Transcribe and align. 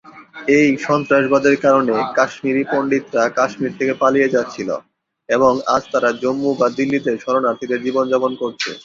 এই 0.57 0.69
সন্ত্রাসবাদের 0.87 1.55
কারণে, 1.65 1.95
কাশ্মীরি 2.17 2.63
পণ্ডিতরা 2.71 3.23
কাশ্মীর 3.37 3.77
থেকে 3.79 3.93
পালিয়ে 4.01 4.33
যাচ্ছিল, 4.35 4.69
এবং 5.29 5.53
আজ 5.75 5.83
তারা 5.93 6.09
জম্মু 6.21 6.51
বা 6.59 6.67
দিল্লিতে 6.77 7.11
শরণার্থীদের 7.23 7.83
জীবনযাপন 7.85 8.31
করছে। 8.41 8.71